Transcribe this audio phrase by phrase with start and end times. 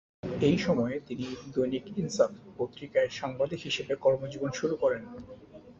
[0.41, 5.03] এ সময়ে তিনি 'দৈনিক ইনসাফ' পত্রিকায় সাংবাদিক হিসেবে কর্মজীবন শুরু করেন।